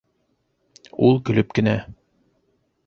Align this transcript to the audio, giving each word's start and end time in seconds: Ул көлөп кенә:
Ул 1.09 1.21
көлөп 1.29 1.55
кенә: 1.59 1.77